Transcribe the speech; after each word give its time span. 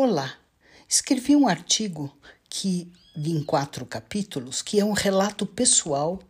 Olá, 0.00 0.32
escrevi 0.88 1.34
um 1.34 1.48
artigo 1.48 2.16
que 2.48 2.86
em 3.16 3.42
quatro 3.42 3.84
capítulos, 3.84 4.62
que 4.62 4.78
é 4.78 4.84
um 4.84 4.92
relato 4.92 5.44
pessoal 5.44 6.20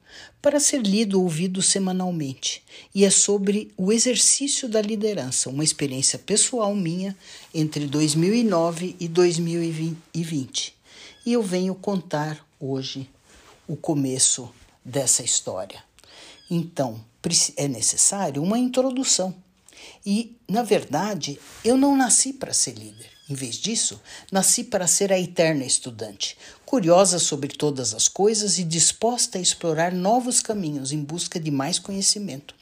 para 0.41 0.59
ser 0.59 0.81
lido 0.81 1.19
ou 1.19 1.25
ouvido 1.25 1.61
semanalmente, 1.61 2.65
e 2.95 3.05
é 3.05 3.11
sobre 3.11 3.71
o 3.77 3.93
exercício 3.93 4.71
da 4.71 4.81
liderança, 4.81 5.51
uma 5.51 5.63
experiência 5.63 6.19
pessoal 6.19 6.75
minha 6.75 7.15
entre 7.53 7.87
2009 7.87 8.97
e 8.99 9.07
2020. 9.07 10.75
E 11.27 11.33
eu 11.35 11.43
venho 11.43 11.75
contar 11.75 12.43
hoje 12.59 13.07
o 13.67 13.77
começo 13.77 14.51
dessa 14.83 15.23
história. 15.23 15.85
Então, 16.51 17.05
é 17.55 17.69
necessário 17.69 18.43
uma 18.43 18.59
introdução. 18.59 19.35
E, 20.07 20.39
na 20.49 20.63
verdade, 20.63 21.39
eu 21.63 21.77
não 21.77 21.95
nasci 21.95 22.33
para 22.33 22.55
ser 22.55 22.73
líder. 22.73 23.18
Em 23.29 23.35
vez 23.35 23.57
disso, 23.57 24.01
nasci 24.33 24.65
para 24.65 24.87
ser 24.87 25.13
a 25.13 25.21
eterna 25.21 25.63
estudante, 25.63 26.37
curiosa 26.65 27.19
sobre 27.19 27.49
todas 27.49 27.93
as 27.93 28.09
coisas 28.09 28.59
e 28.59 28.65
disposta 28.65 29.37
a 29.37 29.41
explorar 29.41 29.93
novos 29.93 30.41
caminhos 30.41 30.93
em 30.93 31.03
busca 31.03 31.39
de 31.39 31.51
mais 31.51 31.79
conhecimento. 31.79 32.55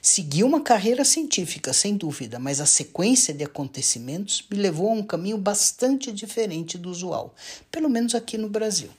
Segui 0.00 0.44
uma 0.44 0.60
carreira 0.60 1.04
científica, 1.04 1.72
sem 1.72 1.96
dúvida, 1.96 2.38
mas 2.38 2.60
a 2.60 2.66
sequência 2.66 3.34
de 3.34 3.42
acontecimentos 3.42 4.44
me 4.48 4.56
levou 4.56 4.88
a 4.90 4.92
um 4.92 5.02
caminho 5.02 5.38
bastante 5.38 6.12
diferente 6.12 6.78
do 6.78 6.90
usual, 6.90 7.34
pelo 7.70 7.88
menos 7.88 8.14
aqui 8.14 8.38
no 8.38 8.48
Brasil. 8.48 8.90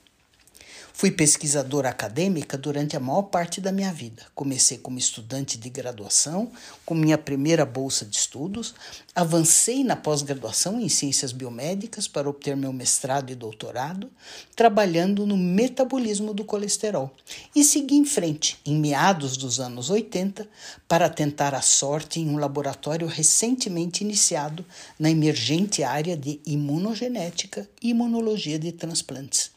Fui 0.98 1.10
pesquisadora 1.10 1.90
acadêmica 1.90 2.56
durante 2.56 2.96
a 2.96 3.00
maior 3.00 3.24
parte 3.24 3.60
da 3.60 3.70
minha 3.70 3.92
vida. 3.92 4.22
Comecei 4.34 4.78
como 4.78 4.96
estudante 4.96 5.58
de 5.58 5.68
graduação, 5.68 6.50
com 6.86 6.94
minha 6.94 7.18
primeira 7.18 7.66
bolsa 7.66 8.06
de 8.06 8.16
estudos, 8.16 8.74
avancei 9.14 9.84
na 9.84 9.94
pós-graduação 9.94 10.80
em 10.80 10.88
ciências 10.88 11.32
biomédicas 11.32 12.08
para 12.08 12.30
obter 12.30 12.56
meu 12.56 12.72
mestrado 12.72 13.30
e 13.30 13.34
doutorado, 13.34 14.10
trabalhando 14.56 15.26
no 15.26 15.36
metabolismo 15.36 16.32
do 16.32 16.46
colesterol, 16.46 17.14
e 17.54 17.62
segui 17.62 17.96
em 17.96 18.06
frente, 18.06 18.58
em 18.64 18.80
meados 18.80 19.36
dos 19.36 19.60
anos 19.60 19.90
80, 19.90 20.48
para 20.88 21.10
tentar 21.10 21.54
a 21.54 21.60
sorte 21.60 22.20
em 22.20 22.30
um 22.30 22.38
laboratório 22.38 23.06
recentemente 23.06 24.02
iniciado 24.02 24.64
na 24.98 25.10
emergente 25.10 25.82
área 25.82 26.16
de 26.16 26.40
imunogenética 26.46 27.68
e 27.82 27.90
imunologia 27.90 28.58
de 28.58 28.72
transplantes. 28.72 29.55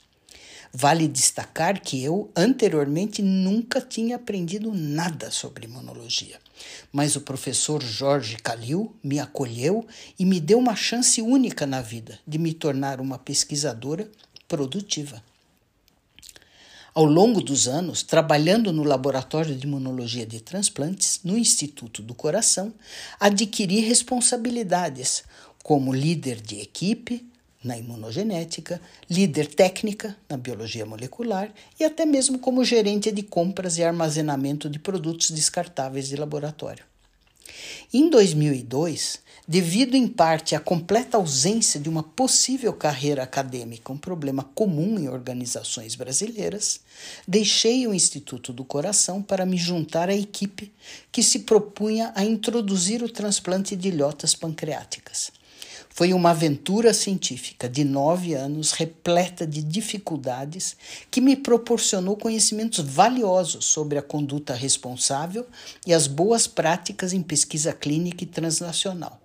Vale 0.72 1.08
destacar 1.08 1.82
que 1.82 2.04
eu 2.04 2.32
anteriormente 2.36 3.24
nunca 3.24 3.82
tinha 3.82 4.18
aprendido 4.18 4.72
nada 4.72 5.32
sobre 5.32 5.66
imunologia, 5.66 6.40
mas 6.92 7.16
o 7.16 7.22
professor 7.22 7.82
Jorge 7.82 8.38
Calil 8.38 8.96
me 9.04 9.20
acolheu 9.20 9.88
e 10.18 10.26
me 10.26 10.40
deu 10.40 10.60
uma 10.60 10.76
chance 10.76 11.22
única 11.22 11.66
na 11.66 11.82
vida 11.82 12.20
de 12.28 12.38
me 12.38 12.54
tornar 12.54 13.02
uma 13.02 13.18
pesquisadora 13.18 14.10
produtiva. 14.48 15.24
Ao 16.94 17.06
longo 17.06 17.42
dos 17.42 17.68
anos, 17.68 18.04
trabalhando 18.04 18.72
no 18.72 18.84
Laboratório 18.84 19.56
de 19.56 19.66
Imunologia 19.66 20.26
de 20.26 20.40
Transplantes, 20.40 21.22
no 21.24 21.38
Instituto 21.38 22.02
do 22.04 22.14
Coração, 22.14 22.74
adquiri 23.20 23.80
responsabilidades 23.80 25.24
como 25.64 25.94
líder 25.94 26.42
de 26.42 26.60
equipe, 26.60 27.26
na 27.64 27.78
imunogenética, 27.78 28.82
líder 29.10 29.48
técnica 29.48 30.16
na 30.30 30.38
biologia 30.38 30.86
molecular 30.86 31.52
e 31.80 31.84
até 31.84 32.06
mesmo 32.06 32.40
como 32.40 32.64
gerente 32.64 33.12
de 33.12 33.24
compras 33.24 33.78
e 33.78 33.84
armazenamento 33.84 34.70
de 34.70 34.80
produtos 34.80 35.32
descartáveis 35.32 36.08
de 36.08 36.16
laboratório. 36.16 36.86
Em 37.92 38.10
2002, 38.10 39.20
devido 39.48 39.96
em 39.96 40.08
parte 40.08 40.56
à 40.56 40.60
completa 40.60 41.18
ausência 41.18 41.80
de 41.80 41.90
uma 41.90 42.04
possível 42.04 42.72
carreira 42.72 43.24
acadêmica, 43.24 43.92
um 43.92 43.98
problema 43.98 44.44
comum 44.44 45.00
em 45.00 45.10
organizações 45.10 45.96
brasileiras, 45.96 46.82
deixei 47.28 47.88
o 47.88 47.94
Instituto 47.94 48.54
do 48.54 48.64
Coração 48.64 49.24
para 49.24 49.46
me 49.46 49.58
juntar 49.58 50.08
à 50.10 50.16
equipe 50.16 50.72
que 51.12 51.24
se 51.24 51.40
propunha 51.40 52.12
a 52.16 52.24
introduzir 52.24 53.02
o 53.02 53.10
transplante 53.10 53.76
de 53.76 53.88
ilhotas 53.88 54.36
pancreáticas. 54.36 55.39
Foi 56.00 56.14
uma 56.14 56.30
aventura 56.30 56.94
científica 56.94 57.68
de 57.68 57.84
nove 57.84 58.34
anos, 58.34 58.72
repleta 58.72 59.46
de 59.46 59.62
dificuldades, 59.62 60.78
que 61.12 61.20
me 61.20 61.36
proporcionou 61.36 62.16
conhecimentos 62.16 62.80
valiosos 62.80 63.66
sobre 63.66 63.98
a 64.00 64.02
conduta 64.02 64.54
responsável 64.54 65.46
e 65.86 65.94
as 65.94 66.08
boas 66.08 66.48
práticas 66.48 67.12
em 67.12 67.22
pesquisa 67.22 67.74
clínica 67.74 68.24
e 68.24 68.28
transnacional. 68.28 69.20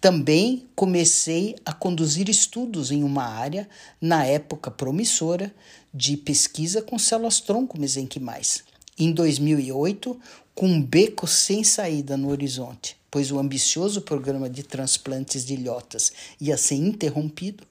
Também 0.00 0.64
comecei 0.74 1.56
a 1.62 1.74
conduzir 1.74 2.30
estudos 2.30 2.90
em 2.90 3.04
uma 3.04 3.24
área, 3.24 3.68
na 4.00 4.24
época 4.24 4.70
promissora, 4.70 5.54
de 5.92 6.16
pesquisa 6.16 6.80
com 6.80 6.98
células-tronco 6.98 7.78
mesenquimais. 7.78 8.64
Em 8.98 9.12
2008, 9.12 10.18
com 10.54 10.68
um 10.68 10.82
beco 10.82 11.26
sem 11.26 11.62
saída 11.62 12.16
no 12.16 12.30
horizonte, 12.30 12.96
pois 13.16 13.32
o 13.32 13.38
ambicioso 13.38 14.02
programa 14.02 14.46
de 14.46 14.62
transplantes 14.62 15.42
de 15.42 15.54
ilhotas 15.54 16.12
ia 16.38 16.54
ser 16.58 16.74
interrompido, 16.74 17.64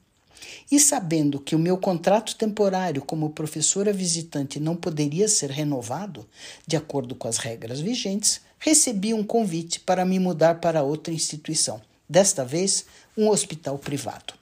e 0.72 0.80
sabendo 0.80 1.40
que 1.40 1.56
o 1.56 1.60
meu 1.60 1.78
contrato 1.78 2.36
temporário 2.36 3.04
como 3.04 3.30
professora 3.30 3.94
visitante 3.94 4.60
não 4.60 4.76
poderia 4.76 5.28
ser 5.28 5.52
renovado, 5.52 6.28
de 6.66 6.76
acordo 6.76 7.14
com 7.14 7.28
as 7.28 7.38
regras 7.38 7.80
vigentes, 7.80 8.42
recebi 8.58 9.14
um 9.14 9.24
convite 9.24 9.80
para 9.80 10.04
me 10.04 10.18
mudar 10.18 10.56
para 10.56 10.82
outra 10.82 11.14
instituição, 11.14 11.80
desta 12.10 12.44
vez 12.44 12.88
um 13.16 13.30
hospital 13.30 13.78
privado. 13.78 14.34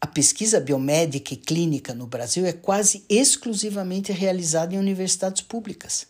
A 0.00 0.08
pesquisa 0.08 0.58
biomédica 0.58 1.34
e 1.34 1.36
clínica 1.36 1.94
no 1.94 2.08
Brasil 2.08 2.44
é 2.44 2.52
quase 2.52 3.04
exclusivamente 3.08 4.10
realizada 4.10 4.74
em 4.74 4.78
universidades 4.78 5.42
públicas. 5.42 6.04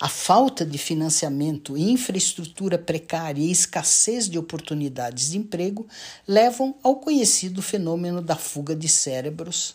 A 0.00 0.08
falta 0.08 0.64
de 0.64 0.78
financiamento, 0.78 1.76
infraestrutura 1.76 2.78
precária 2.78 3.40
e 3.40 3.50
escassez 3.50 4.28
de 4.28 4.38
oportunidades 4.38 5.30
de 5.30 5.38
emprego 5.38 5.86
levam 6.26 6.74
ao 6.82 6.96
conhecido 6.96 7.60
fenômeno 7.60 8.22
da 8.22 8.36
fuga 8.36 8.76
de 8.76 8.88
cérebros, 8.88 9.74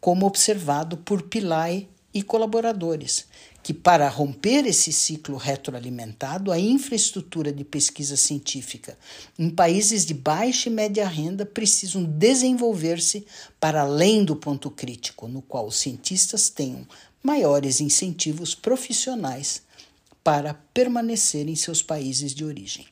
como 0.00 0.26
observado 0.26 0.96
por 0.96 1.22
Pillai 1.22 1.88
e 2.12 2.22
colaboradores, 2.22 3.26
que 3.62 3.72
para 3.72 4.08
romper 4.08 4.66
esse 4.66 4.92
ciclo 4.92 5.36
retroalimentado, 5.36 6.50
a 6.50 6.58
infraestrutura 6.58 7.52
de 7.52 7.62
pesquisa 7.62 8.16
científica 8.16 8.98
em 9.38 9.48
países 9.50 10.04
de 10.04 10.14
baixa 10.14 10.68
e 10.68 10.72
média 10.72 11.06
renda 11.06 11.44
precisam 11.46 12.02
desenvolver-se 12.02 13.26
para 13.60 13.82
além 13.82 14.24
do 14.24 14.34
ponto 14.34 14.70
crítico, 14.70 15.28
no 15.28 15.42
qual 15.42 15.66
os 15.66 15.76
cientistas 15.76 16.48
tenham 16.48 16.86
maiores 17.22 17.80
incentivos 17.80 18.54
profissionais 18.54 19.62
para 20.22 20.54
permanecer 20.74 21.48
em 21.48 21.56
seus 21.56 21.82
países 21.82 22.34
de 22.34 22.44
origem. 22.44 22.86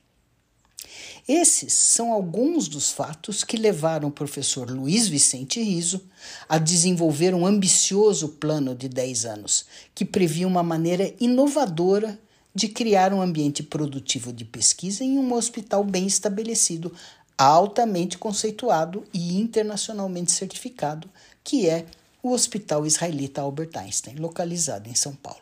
Esses 1.29 1.75
são 1.75 2.11
alguns 2.11 2.69
dos 2.69 2.91
fatos 2.91 3.45
que 3.45 3.59
levaram 3.59 4.09
o 4.09 4.13
professor 4.13 4.71
Luiz 4.71 5.09
Vicente 5.09 5.63
Riso 5.63 6.01
a 6.49 6.57
desenvolver 6.57 7.35
um 7.35 7.47
ambicioso 7.47 8.31
plano 8.31 8.75
de 8.75 8.89
10 8.89 9.27
anos, 9.27 9.67
que 9.95 10.07
previa 10.07 10.49
uma 10.49 10.63
maneira 10.63 11.15
inovadora 11.21 12.19
de 12.55 12.67
criar 12.67 13.13
um 13.13 13.21
ambiente 13.21 13.63
produtivo 13.63 14.33
de 14.33 14.45
pesquisa 14.45 15.05
em 15.05 15.19
um 15.19 15.35
hospital 15.35 15.85
bem 15.85 16.07
estabelecido, 16.07 16.95
altamente 17.37 18.17
conceituado 18.17 19.05
e 19.13 19.39
internacionalmente 19.39 20.33
certificado, 20.33 21.11
que 21.45 21.69
é 21.69 21.85
o 22.29 22.33
Hospital 22.33 22.87
Israelita 22.87 23.41
Albert 23.41 23.77
Einstein, 23.77 24.17
localizado 24.17 24.89
em 24.89 24.95
São 24.95 25.15
Paulo. 25.15 25.41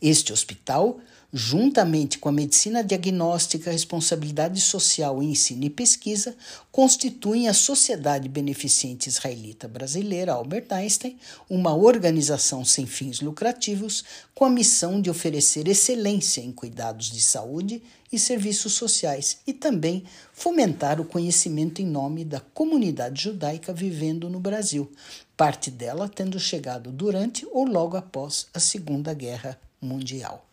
Este 0.00 0.32
hospital, 0.32 0.98
juntamente 1.32 2.18
com 2.18 2.28
a 2.28 2.32
medicina 2.32 2.84
diagnóstica, 2.84 3.70
responsabilidade 3.70 4.60
social, 4.60 5.22
ensino 5.22 5.64
e 5.64 5.70
pesquisa, 5.70 6.36
constituem 6.70 7.48
a 7.48 7.54
Sociedade 7.54 8.28
Beneficente 8.28 9.08
Israelita 9.08 9.66
Brasileira 9.66 10.34
Albert 10.34 10.66
Einstein, 10.70 11.16
uma 11.48 11.74
organização 11.74 12.66
sem 12.66 12.84
fins 12.84 13.22
lucrativos 13.22 14.04
com 14.34 14.44
a 14.44 14.50
missão 14.50 15.00
de 15.00 15.08
oferecer 15.08 15.66
excelência 15.66 16.42
em 16.42 16.52
cuidados 16.52 17.10
de 17.10 17.22
saúde 17.22 17.82
e 18.12 18.18
serviços 18.18 18.74
sociais 18.74 19.38
e 19.46 19.54
também 19.54 20.04
fomentar 20.34 21.00
o 21.00 21.04
conhecimento 21.04 21.80
em 21.80 21.86
nome 21.86 22.26
da 22.26 22.40
comunidade 22.40 23.22
judaica 23.22 23.72
vivendo 23.72 24.28
no 24.28 24.38
Brasil, 24.38 24.92
parte 25.34 25.70
dela 25.70 26.10
tendo 26.10 26.38
chegado 26.38 26.92
durante 26.92 27.46
ou 27.50 27.64
logo 27.64 27.96
após 27.96 28.48
a 28.52 28.60
Segunda 28.60 29.14
Guerra 29.14 29.58
Mundial. 29.80 30.51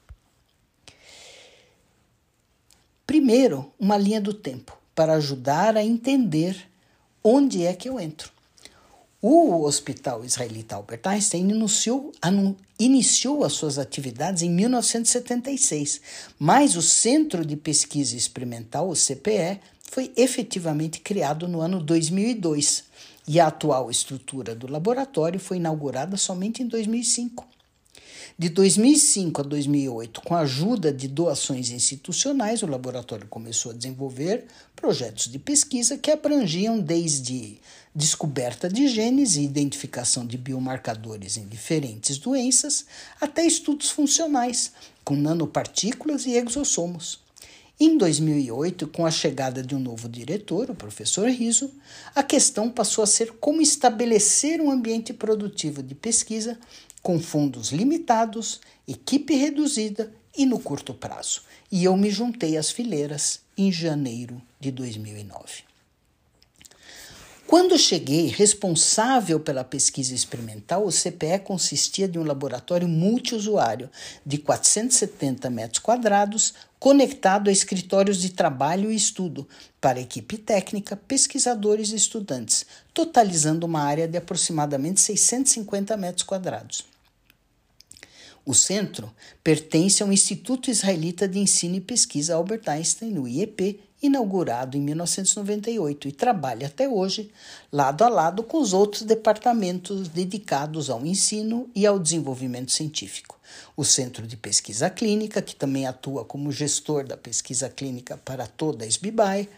Primeiro, 3.10 3.74
uma 3.80 3.98
linha 3.98 4.22
do 4.22 4.32
tempo 4.32 4.78
para 4.94 5.14
ajudar 5.14 5.76
a 5.76 5.84
entender 5.84 6.56
onde 7.24 7.66
é 7.66 7.74
que 7.74 7.90
eu 7.90 8.00
entro. 8.00 8.30
O 9.20 9.64
Hospital 9.64 10.24
Israelita 10.24 10.76
Albert 10.76 11.02
Einstein 11.06 11.50
iniciou, 11.50 12.12
iniciou 12.80 13.44
as 13.44 13.54
suas 13.54 13.80
atividades 13.80 14.44
em 14.44 14.52
1976, 14.52 16.02
mas 16.38 16.76
o 16.76 16.84
Centro 16.84 17.44
de 17.44 17.56
Pesquisa 17.56 18.16
Experimental, 18.16 18.88
o 18.88 18.94
CPE, 18.94 19.60
foi 19.82 20.14
efetivamente 20.16 21.00
criado 21.00 21.48
no 21.48 21.62
ano 21.62 21.82
2002 21.82 22.84
e 23.28 23.40
a 23.40 23.48
atual 23.48 23.90
estrutura 23.90 24.54
do 24.54 24.72
laboratório 24.72 25.40
foi 25.40 25.58
inaugurada 25.58 26.16
somente 26.16 26.62
em 26.62 26.68
2005. 26.68 27.59
De 28.38 28.48
2005 28.50 29.42
a 29.42 29.44
2008, 29.44 30.22
com 30.22 30.34
a 30.34 30.40
ajuda 30.40 30.94
de 30.94 31.08
doações 31.08 31.72
institucionais, 31.72 32.64
o 32.64 32.68
laboratório 32.68 33.28
começou 33.28 33.72
a 33.72 33.76
desenvolver 33.76 34.46
projetos 34.76 35.28
de 35.30 35.38
pesquisa 35.38 35.98
que 35.98 36.10
abrangiam 36.10 36.80
desde 36.80 37.60
descoberta 37.94 38.70
de 38.70 38.88
genes 38.88 39.36
e 39.36 39.44
identificação 39.44 40.26
de 40.26 40.38
biomarcadores 40.38 41.36
em 41.36 41.48
diferentes 41.48 42.18
doenças, 42.18 42.86
até 43.20 43.46
estudos 43.46 43.90
funcionais, 43.90 44.72
com 45.04 45.16
nanopartículas 45.16 46.26
e 46.26 46.32
exossomos. 46.38 47.20
Em 47.82 47.98
2008, 47.98 48.90
com 48.90 49.06
a 49.06 49.12
chegada 49.12 49.64
de 49.64 49.74
um 49.74 49.80
novo 49.80 50.10
diretor, 50.10 50.70
o 50.70 50.76
professor 50.76 51.30
Riso, 51.30 51.72
a 52.14 52.22
questão 52.22 52.70
passou 52.70 53.06
a 53.06 53.08
ser 53.08 53.32
como 53.40 53.62
estabelecer 53.62 54.60
um 54.60 54.70
ambiente 54.70 55.14
produtivo 55.14 55.82
de 55.82 55.96
pesquisa 55.96 56.60
com 57.02 57.18
fundos 57.22 57.72
limitados, 57.72 58.60
equipe 58.86 59.34
reduzida 59.34 60.14
e 60.38 60.46
no 60.46 60.60
curto 60.60 60.94
prazo. 60.94 61.44
E 61.72 61.86
eu 61.86 61.96
me 61.96 62.10
juntei 62.10 62.58
às 62.58 62.70
fileiras 62.70 63.40
em 63.58 63.72
janeiro 63.72 64.42
de 64.60 64.72
2009. 64.72 65.70
Quando 67.50 67.80
cheguei, 67.80 68.28
responsável 68.28 69.40
pela 69.40 69.64
pesquisa 69.64 70.14
experimental, 70.14 70.86
o 70.86 70.92
CPE 70.92 71.40
consistia 71.44 72.08
de 72.08 72.20
um 72.20 72.24
laboratório 72.24 72.88
multiusuário 72.88 73.90
de 74.24 74.38
470 74.38 75.50
metros 75.50 75.80
quadrados, 75.80 76.54
conectado 76.80 77.50
a 77.50 77.54
escritórios 77.54 78.22
de 78.22 78.30
trabalho 78.30 78.92
e 78.92 78.96
estudo 78.96 79.48
para 79.82 80.00
equipe 80.00 80.38
técnica, 80.38 80.96
pesquisadores 80.96 81.92
e 81.92 81.96
estudantes, 81.96 82.66
totalizando 82.94 83.66
uma 83.66 83.82
área 83.82 84.08
de 84.08 84.18
aproximadamente 84.18 85.02
650 85.02 85.98
metros 85.98 86.24
quadrados. 86.24 86.86
O 88.46 88.54
centro 88.54 89.14
pertence 89.44 90.02
ao 90.02 90.12
Instituto 90.12 90.72
Israelita 90.72 91.28
de 91.28 91.38
Ensino 91.38 91.76
e 91.76 91.82
Pesquisa 91.82 92.36
Albert 92.36 92.68
Einstein, 92.68 93.20
o 93.20 93.28
IEP, 93.28 93.80
inaugurado 94.02 94.78
em 94.78 94.82
1998 94.82 96.08
e 96.08 96.12
trabalha 96.12 96.68
até 96.68 96.88
hoje 96.88 97.32
lado 97.72 98.04
a 98.04 98.10
lado 98.10 98.44
com 98.44 98.60
os 98.60 98.74
outros 98.74 99.02
departamentos 99.02 100.08
dedicados 100.08 100.90
ao 100.90 101.06
ensino 101.06 101.70
e 101.76 101.86
ao 101.86 102.00
desenvolvimento 102.00 102.72
científico. 102.72 103.38
O 103.76 103.84
Centro 103.84 104.28
de 104.28 104.38
Pesquisa 104.38 104.90
Clínica, 104.90 105.42
que 105.42 105.56
também 105.56 105.88
atua 105.88 106.24
como 106.24 106.52
gestor 106.52 107.06
da 107.06 107.18
pesquisa 107.18 107.70
clínica 107.70 108.18
para 108.18 108.46
toda 108.46 108.86
a 108.86 108.88
SBIBAE, 108.88 109.50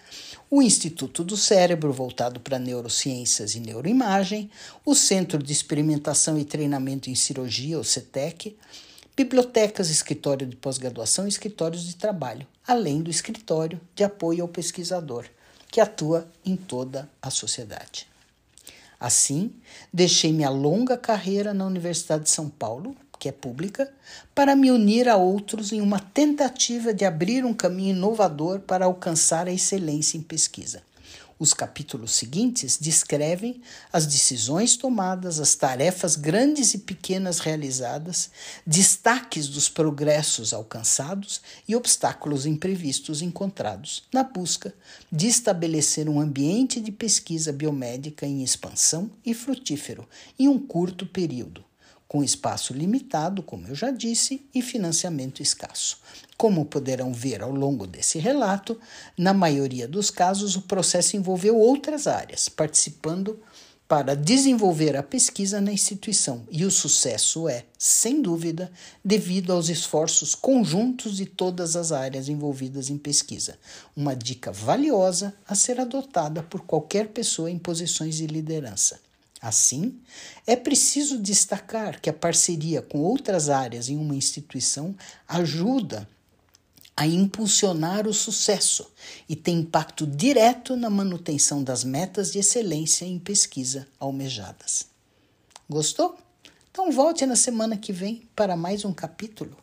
o 0.49 0.61
Instituto 0.61 1.23
do 1.23 1.35
Cérebro, 1.37 1.91
voltado 1.91 2.39
para 2.39 2.59
neurociências 2.59 3.55
e 3.55 3.59
neuroimagem, 3.59 4.49
o 4.85 4.95
Centro 4.95 5.41
de 5.41 5.51
Experimentação 5.51 6.37
e 6.37 6.45
Treinamento 6.45 7.09
em 7.09 7.15
Cirurgia, 7.15 7.79
o 7.79 7.83
CETEC, 7.83 8.55
bibliotecas, 9.15 9.89
escritório 9.89 10.47
de 10.47 10.55
pós-graduação 10.55 11.25
e 11.25 11.29
escritórios 11.29 11.83
de 11.83 11.95
trabalho, 11.95 12.47
além 12.67 13.01
do 13.01 13.09
escritório 13.09 13.79
de 13.95 14.03
apoio 14.03 14.43
ao 14.43 14.47
pesquisador, 14.47 15.25
que 15.69 15.81
atua 15.81 16.27
em 16.45 16.55
toda 16.55 17.09
a 17.21 17.29
sociedade. 17.29 18.07
Assim, 18.99 19.51
deixei 19.91 20.31
minha 20.31 20.49
longa 20.49 20.95
carreira 20.95 21.53
na 21.53 21.65
Universidade 21.65 22.23
de 22.23 22.29
São 22.29 22.49
Paulo, 22.49 22.95
que 23.17 23.29
é 23.29 23.31
pública, 23.31 23.91
para 24.33 24.55
me 24.55 24.71
unir 24.71 25.07
a 25.07 25.15
outros 25.15 25.71
em 25.71 25.81
uma 25.81 25.99
tentativa 25.99 26.93
de 26.93 27.05
abrir 27.05 27.45
um 27.45 27.53
caminho 27.53 27.95
inovador 27.95 28.59
para 28.59 28.85
alcançar 28.85 29.47
a 29.47 29.51
excelência 29.51 30.17
em 30.17 30.21
pesquisa. 30.21 30.81
Os 31.41 31.55
capítulos 31.55 32.11
seguintes 32.11 32.77
descrevem 32.77 33.63
as 33.91 34.05
decisões 34.05 34.77
tomadas, 34.77 35.39
as 35.39 35.55
tarefas 35.55 36.15
grandes 36.15 36.75
e 36.75 36.77
pequenas 36.77 37.39
realizadas, 37.39 38.29
destaques 38.63 39.47
dos 39.47 39.67
progressos 39.67 40.53
alcançados 40.53 41.41
e 41.67 41.75
obstáculos 41.75 42.45
imprevistos 42.45 43.23
encontrados, 43.23 44.03
na 44.13 44.23
busca 44.23 44.71
de 45.11 45.25
estabelecer 45.25 46.07
um 46.07 46.21
ambiente 46.21 46.79
de 46.79 46.91
pesquisa 46.91 47.51
biomédica 47.51 48.27
em 48.27 48.43
expansão 48.43 49.09
e 49.25 49.33
frutífero 49.33 50.07
em 50.37 50.47
um 50.47 50.59
curto 50.59 51.07
período 51.07 51.65
com 52.11 52.21
espaço 52.21 52.73
limitado, 52.73 53.41
como 53.41 53.69
eu 53.69 53.73
já 53.73 53.89
disse, 53.89 54.45
e 54.53 54.61
financiamento 54.61 55.41
escasso. 55.41 55.97
Como 56.35 56.65
poderão 56.65 57.13
ver 57.13 57.41
ao 57.41 57.53
longo 57.53 57.87
desse 57.87 58.19
relato, 58.19 58.77
na 59.17 59.33
maioria 59.33 59.87
dos 59.87 60.11
casos 60.11 60.57
o 60.57 60.63
processo 60.63 61.15
envolveu 61.15 61.57
outras 61.57 62.07
áreas, 62.07 62.49
participando 62.49 63.39
para 63.87 64.13
desenvolver 64.13 64.97
a 64.97 65.03
pesquisa 65.03 65.61
na 65.61 65.71
instituição, 65.71 66.43
e 66.51 66.65
o 66.65 66.71
sucesso 66.71 67.47
é, 67.47 67.63
sem 67.79 68.21
dúvida, 68.21 68.69
devido 69.05 69.53
aos 69.53 69.69
esforços 69.69 70.35
conjuntos 70.35 71.15
de 71.15 71.25
todas 71.25 71.77
as 71.77 71.93
áreas 71.93 72.27
envolvidas 72.27 72.89
em 72.89 72.97
pesquisa. 72.97 73.57
Uma 73.95 74.17
dica 74.17 74.51
valiosa 74.51 75.33
a 75.47 75.55
ser 75.55 75.79
adotada 75.79 76.43
por 76.43 76.59
qualquer 76.59 77.07
pessoa 77.07 77.49
em 77.49 77.57
posições 77.57 78.17
de 78.17 78.27
liderança. 78.27 78.99
Assim, 79.41 79.99
é 80.45 80.55
preciso 80.55 81.17
destacar 81.17 81.99
que 81.99 82.09
a 82.09 82.13
parceria 82.13 82.79
com 82.79 82.99
outras 82.99 83.49
áreas 83.49 83.89
em 83.89 83.97
uma 83.97 84.15
instituição 84.15 84.95
ajuda 85.27 86.07
a 86.95 87.07
impulsionar 87.07 88.07
o 88.07 88.13
sucesso 88.13 88.91
e 89.27 89.35
tem 89.35 89.61
impacto 89.61 90.05
direto 90.05 90.75
na 90.75 90.91
manutenção 90.91 91.63
das 91.63 91.83
metas 91.83 92.31
de 92.31 92.37
excelência 92.37 93.05
em 93.05 93.17
pesquisa 93.17 93.87
almejadas. 93.99 94.85
Gostou? 95.67 96.15
Então 96.69 96.91
volte 96.91 97.25
na 97.25 97.35
semana 97.35 97.75
que 97.75 97.91
vem 97.91 98.29
para 98.35 98.55
mais 98.55 98.85
um 98.85 98.93
capítulo. 98.93 99.57